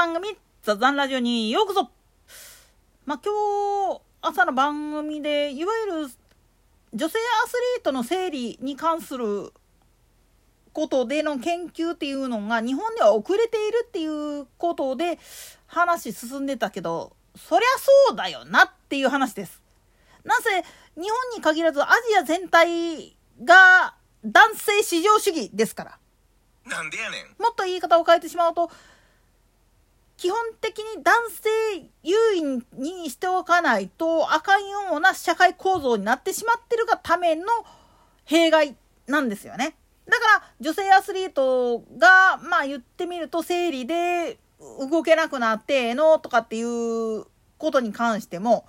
[0.00, 0.28] 番組、
[0.62, 1.90] ザザンラジオにようこそ
[3.04, 6.10] まあ、今日、朝の番組で、いわゆる
[6.94, 9.52] 女性アスリートの生理に関する
[10.72, 15.18] ことでの研究っていうのが日本では遅れているっていうことで
[15.66, 19.62] 話進んでたけど、そりゃそうだよなっていう話です。
[20.24, 25.98] なぜ日本に限らずアジア全体が男性至上主義ですから。
[26.64, 27.42] なんでやねん。
[27.42, 28.70] もっと言い方を変えてしまうと、
[30.20, 32.42] 基本的に男性優位
[32.74, 37.46] にしておかないとあかんような社会構造になってしまってるがための
[38.26, 39.76] 弊害なんですよね。
[40.04, 44.36] だから女性アスリートがまあ言ってみると生理で
[44.90, 47.24] 動けなくなってのとかっていう
[47.56, 48.66] ことに関しても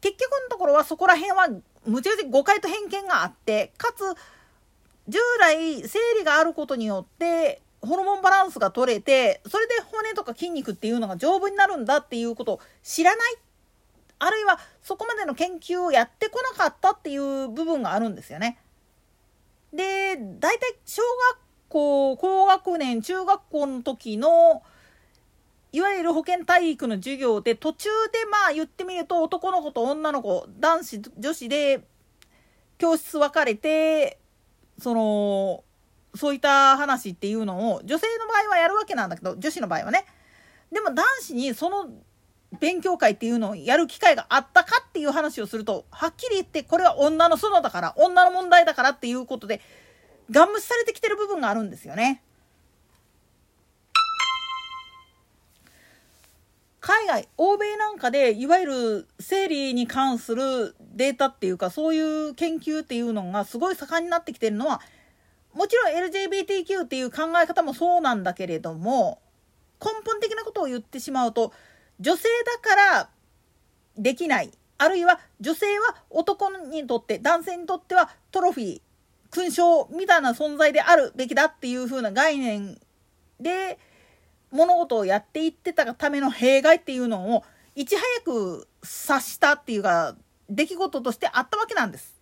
[0.00, 1.48] 結局のところはそこら辺は
[1.86, 4.04] むちゃくちゃ誤解と偏見があってかつ
[5.08, 13.36] 従来生理があることによってホルモンバランスが取れてそれで骨とか筋肉っていうのが丈夫になるんだっていうことを知らない
[14.18, 18.58] あるいはそこまでの研究をやってこなかったっていう部分があるんですよね。
[19.72, 21.38] で大体小学
[21.68, 24.62] 校高学年中学校の時の
[25.72, 31.82] いわゆる保健体育の授業で途中でまあ言ってみると男の子と女の子男子女子で
[32.78, 34.18] 教室分かれて
[34.78, 35.64] その
[36.16, 40.04] そういった話っていうのを女性の場合はやるわけなんだけど女子の場合はね
[40.72, 41.88] でも男子にその
[42.60, 49.60] 勉強会っていうのをやる機会があったかっていう話をするとはっきり言ってこれは女の園だから女の問題だからっていうことで
[50.30, 52.22] ガン無視されてきてる部分があるんですよね。
[56.80, 64.80] 海外欧米なんかでいわゆる生理に関するデータっていうかそういう研究っていうのがすごい盛んになってきてるのは
[65.56, 69.20] もちろん LGBTQ っていう考え方もそうなんだけれども
[69.82, 71.52] 根本的なことを言ってしまうと
[71.98, 72.28] 女性
[72.62, 73.08] だから
[73.96, 78.80] できないあるいは女性は男にとって男性にとってはトロフィー
[79.30, 82.78] 勲章みたいな存在であるべきだっていう風な概念
[83.40, 83.78] で
[84.50, 87.44] 物事をやっていってたための弊害っていうのを
[87.74, 90.16] いち早く察したっていうか
[90.50, 92.15] 出来事としてあったわけなんです。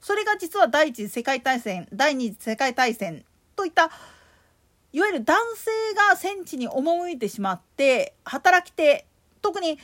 [0.00, 3.24] それが実は第一次世界大戦第二次世界大戦
[3.56, 3.90] といった
[4.92, 5.70] いわゆる男性
[6.10, 9.06] が戦地に赴いてしまって働き手
[9.42, 9.78] 特に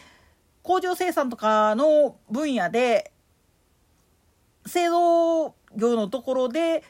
[0.62, 3.12] 工場生産とかの分野で
[4.66, 6.82] 製造業のところで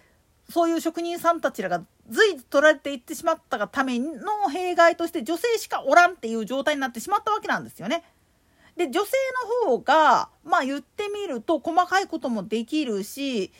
[0.48, 8.04] そういう職人さんたちらが随時取られていってしまったがための弊害として女性しかおらんっていう状態になってしまったわけなんですよね。
[8.76, 9.12] で女性
[9.64, 13.50] の方がまあ言ってみると細かいこともできるし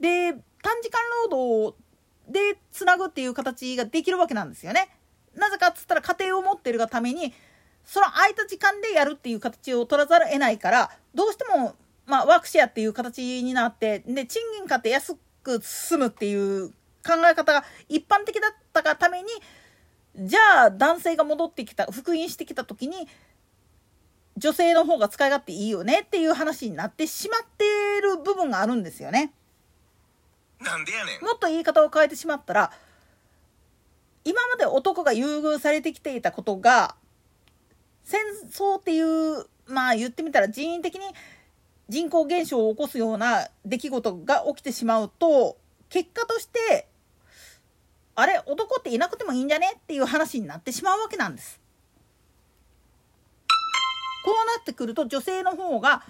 [0.00, 0.32] で
[0.62, 1.00] 短時間
[1.30, 1.76] 労働
[2.28, 4.90] でつなぐっていう形ができるわけなんですよね。
[5.34, 7.32] なぜかっつったら家庭を持ってるがために
[7.84, 11.76] その空いた時間でやるっていう形を取らざるを得ないからどうしても、
[12.06, 19.28] まあ、ワークシェアっていう形になってで賃金買って安く済むっていう考え方が一般的だったがために
[20.16, 23.06] じゃあ男性が戻ってきた復員してきた時に
[24.36, 27.64] 女性の方が使い勝手いいよねっていう話になってしまって
[28.02, 29.32] る部分があるんですよね。
[30.60, 31.24] なんでやねん。
[31.24, 32.72] もっと言い方を変えてしまったら
[34.24, 36.96] 今まで男が優遇されてきていたことが
[38.04, 38.20] 戦
[38.50, 41.02] 争っていうまあ言ってみたら人為的に
[41.88, 45.56] 人口減少を起こすような出来事が起きてしまうと
[45.88, 46.88] 結果として
[48.14, 51.60] あれ男っていなくてもいいんじゃねっていう話になってしまうわけなんです。
[54.26, 56.02] こうなってくると女性の方が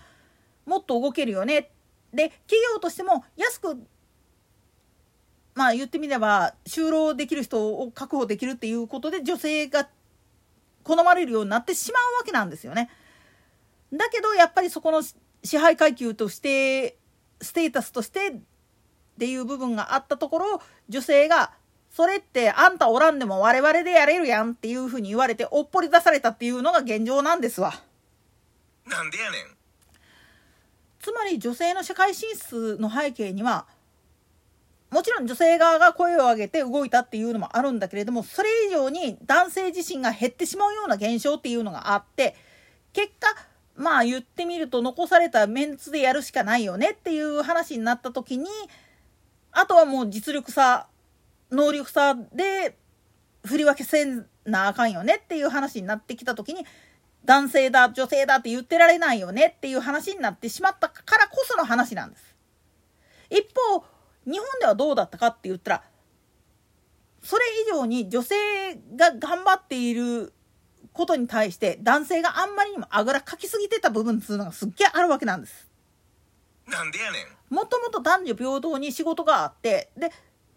[0.65, 1.71] もっと動けるよね
[2.15, 3.77] で企業としても安く
[5.55, 9.91] まあ言ってみれば就労できる人を確保できるっていうことで女性が
[10.83, 12.89] 好まれるようになってしまうわけなんですよね。
[13.93, 15.03] だけどやっぱりそこの
[15.45, 16.97] 支配階級として
[17.43, 18.39] ステータスとしてっ
[19.19, 21.53] ていう部分があったところ女性が
[21.91, 27.75] それってあんたおらんでも我々でやれるやんっていうふうに言われておっぽり出されたっていうのが現状なんですわ。
[28.87, 29.57] なんでやねん。
[31.01, 33.67] つまり女性の社会進出の背景には
[34.91, 42.35] もちろん女性側が声を上げて動いたっていうのもあるんだけれどもそれ以上に男性自身が減ってしまうような現象っていうのがあって
[42.93, 43.29] 結果
[43.77, 48.47] まあ言ってみると残されたメンツでやるしかないよねっていう話になった時に
[49.53, 50.87] あとはもう実力差
[51.51, 52.77] 能力差で
[53.45, 56.65] 振り分けせんなあかんよねっていう話になってきた時に
[57.27, 62.35] 男性だ女性だって言ってられないよねっていう話になってしまったからこその話なんです。
[63.29, 63.85] 一方
[64.25, 65.83] 日本ではどうだったかって言ったら
[67.23, 68.37] それ以上に女性
[68.95, 70.33] が頑張っている
[70.93, 75.69] ことに対して男性があんまりにもあぐらかきすぎてた部分っていうのがすっげえあるわけなんです。
[76.67, 77.19] なんでやね
[77.51, 80.11] んもともと男女平等に仕事があってで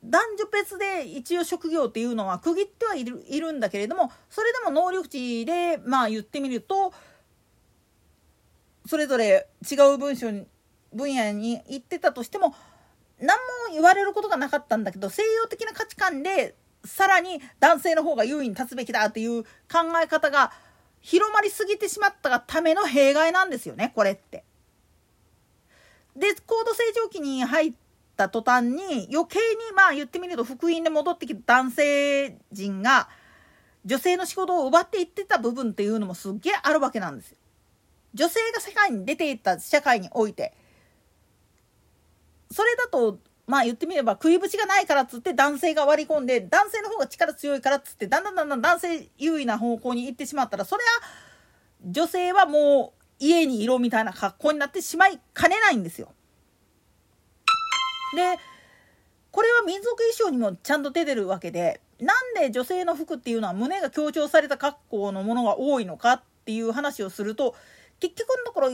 [0.04, 6.94] 男女別で一応職業っていうのは区切ってはいるいるんだけれどもそれでも能力値でまあ言ってみると
[8.86, 10.48] それぞれ違う文章に
[10.94, 12.56] 分野に行ってたとしても
[13.20, 16.56] 何も言われることがなかったんだけど西洋的な価値観で
[16.86, 19.50] さらに男性の方が優位に立つべきだっていう考
[20.02, 20.52] え方が
[21.02, 24.44] 広まりすぎてしまったがための弊害なんですよねこれって。
[26.16, 27.74] で高度成長期に入っ
[28.20, 33.08] た途端に余計にまあ言ってみると福音で戻ってきた男性陣が
[33.86, 37.38] 女性の仕事を奪っていってた部分っていうのもすっげえあるわけなんですよ。
[38.14, 40.54] 女性が世界に出ていった社会において
[42.52, 50.90] それだとまあ言ってみれば食いぶちがないからっつって男性が割り込んで男性の方が力強いからっつってだんだんだんだん男性優位な方向に行ってしまったらそれは
[51.86, 56.14] 女性はもう家にいろみたいな格好になってしまいかねないんですよ。
[58.16, 58.40] で
[59.32, 67.56] これは民族衣装にもちゃんと出てるわけでなんで女性の服っていうのは胸が強調された格好のものが多いのかっていう話をすると
[68.00, 68.72] 結局のところ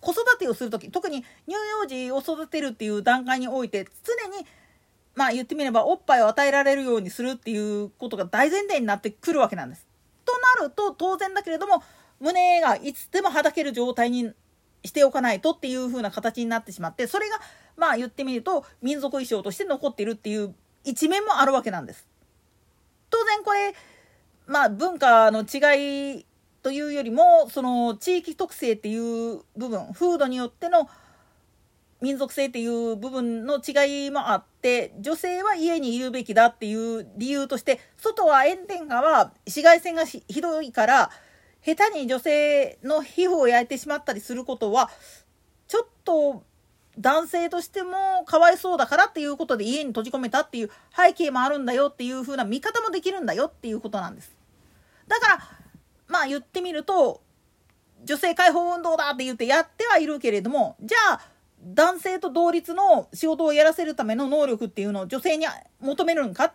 [0.00, 4.46] 子育てをする時特に乳幼児を育てるっていう段階において常に
[5.14, 9.86] まあ言ってみればおっぱいを与えられるようにするっていうことが大前提になってくるわけなんです。
[10.24, 11.82] となると当然だけれども
[12.20, 14.32] 胸がいつでもはだける状態に
[14.84, 17.40] しておかないとっていう風な形になってしまってそれが
[17.78, 20.54] まあ言ってみると民族衣装として残っているっていう
[20.84, 22.06] 一面もあるわけなんです。
[23.10, 23.74] 当然これ
[24.46, 26.26] まあ文化の違い
[26.62, 30.88] というよりもその地域特性っていう部分風土によっての
[32.00, 41.10] 民族性っていう部分の違いもあって女性は家にいるべきだっていう理由として外は炎天下は紫外線がひどいから
[41.64, 44.90] 下手に女性の皮膚を焼いてしまったりすることは
[45.66, 46.42] ちょっと
[46.98, 54.36] 男性としてもかわいそうだからっていうことで家に閉じ込めたっていう背景もあるんだよっていう風な見方もできるんだよっていうことなんです。
[55.06, 55.48] だから
[56.08, 57.22] まあ言ってみると
[58.04, 61.20] 女性解放運動だって言ってやってはいるけれどもじゃあ
[61.62, 65.46] 男性と同率の仕事をやらせるための能力っていうのを女性に
[65.80, 66.52] 求めるんか？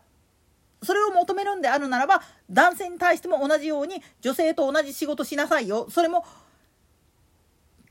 [0.81, 5.88] それを求めるんであるならば男性に対しても同じように女性と同じ仕事しなさいよ。
[5.90, 6.25] それも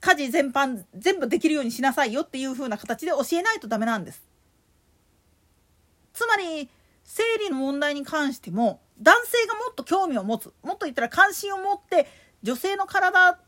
[0.02, 4.22] 家事全般全部できるようにしなさいよっていう風な形で教えないとダメなんです。
[6.12, 6.68] つまり
[7.04, 12.08] 生理の問題に関しても男性がもっと興味を持つもっと言ったら関心を持って
[12.42, 13.38] 女性の体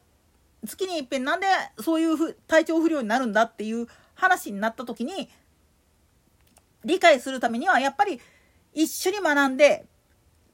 [0.65, 1.47] 月にいっぺんなんで
[1.81, 5.29] そういうふ体調不良になるんだっていう話になった時に
[6.85, 8.21] 理解するためにはやっぱり
[8.73, 9.87] 一緒に学んで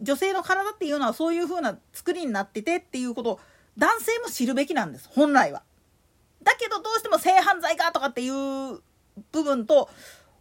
[0.01, 3.41] 女性の体っていうのはそういう風な作りになっててっていうことを
[3.77, 5.63] 男性も知るべきなんです本来は。
[6.43, 8.81] だけどどうしても性犯罪かとかっていう
[9.33, 9.89] 部分と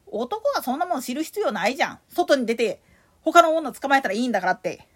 [0.07, 2.81] 男がそんなもん知る必要ないじゃん外に出て
[3.21, 4.87] 他の女捕まえたらいいんだからって。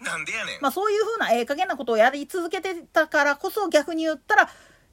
[0.00, 4.50] なんでやねんまあそういう風なええ加減なことをやり続けてたからこそ逆に言ったら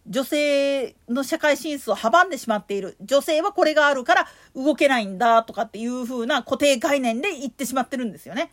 [0.07, 8.51] 女性の社会進出を阻んでしまっている女性はこれがあるから動けないんだとかっていう風な固定概念で言ってしまってるんですよね。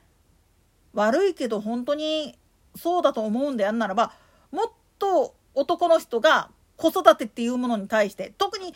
[0.94, 2.38] 悪いけど本当に
[2.74, 4.14] そうだと思うんであんならば
[4.50, 8.74] もっと男の人が子育てっていうものに対して特に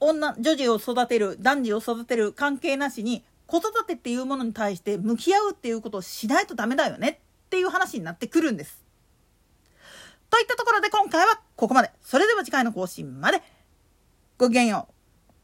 [0.00, 8.84] 女女児を育てる男児を育てる関係なしに子育てっていうものに対して向き合うっていうことをしないとダメだよねっていう話になってくるんです。
[10.30, 11.90] といったところで今回はここまで。
[12.02, 13.42] それでは次回の更新まで。
[14.36, 14.93] ごきげんよう。